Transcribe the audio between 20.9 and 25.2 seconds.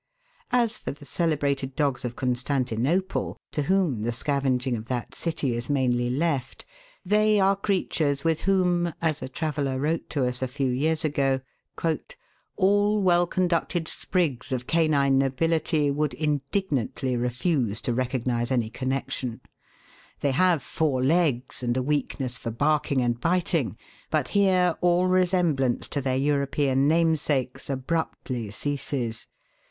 legs and a weakness for barking and biting, but here all